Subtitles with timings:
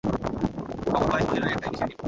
[0.85, 1.97] Common voice মজিলার একটা initiative.